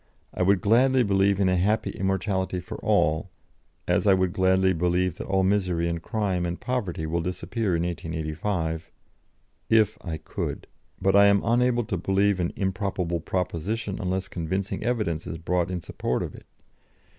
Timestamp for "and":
5.87-6.01, 6.43-6.59